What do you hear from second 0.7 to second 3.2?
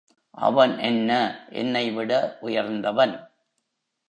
என்ன என்னைவிட உயர்ந்தவன்.